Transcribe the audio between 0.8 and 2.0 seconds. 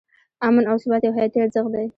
ثبات یو حیاتي ارزښت دی.